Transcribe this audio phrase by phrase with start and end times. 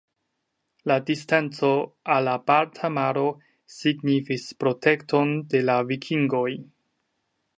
[0.91, 1.69] La distanco
[2.13, 3.25] al la Balta Maro
[3.75, 6.49] signifis protekton de la vikingoj.